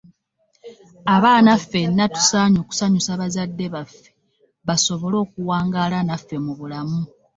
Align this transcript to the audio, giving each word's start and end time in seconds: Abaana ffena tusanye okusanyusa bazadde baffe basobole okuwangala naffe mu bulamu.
Abaana 1.15 1.51
ffena 1.61 2.03
tusanye 2.15 2.57
okusanyusa 2.63 3.11
bazadde 3.21 3.65
baffe 3.75 4.07
basobole 4.67 5.15
okuwangala 5.23 5.97
naffe 6.07 6.35
mu 6.45 6.53
bulamu. 6.59 7.01